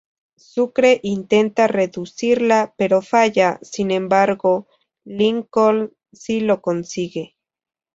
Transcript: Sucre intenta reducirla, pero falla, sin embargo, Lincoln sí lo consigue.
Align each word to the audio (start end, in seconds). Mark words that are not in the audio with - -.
Sucre 0.39 0.99
intenta 1.03 1.67
reducirla, 1.67 2.73
pero 2.75 3.03
falla, 3.03 3.59
sin 3.61 3.91
embargo, 3.91 4.67
Lincoln 5.05 5.93
sí 6.11 6.39
lo 6.39 6.59
consigue. 6.59 7.37